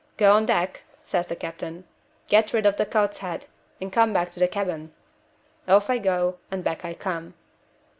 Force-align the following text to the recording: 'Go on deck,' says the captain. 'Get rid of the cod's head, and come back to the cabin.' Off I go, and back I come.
'Go 0.17 0.33
on 0.33 0.47
deck,' 0.47 0.81
says 1.03 1.27
the 1.27 1.35
captain. 1.35 1.83
'Get 2.25 2.53
rid 2.53 2.65
of 2.65 2.77
the 2.77 2.87
cod's 2.87 3.19
head, 3.19 3.45
and 3.79 3.93
come 3.93 4.11
back 4.13 4.31
to 4.31 4.39
the 4.39 4.47
cabin.' 4.47 4.91
Off 5.67 5.91
I 5.91 5.99
go, 5.99 6.39
and 6.49 6.63
back 6.63 6.83
I 6.83 6.95
come. 6.95 7.35